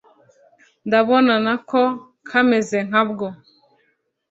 [0.87, 1.81] ndabona na ko
[2.27, 3.27] kameze nka bwo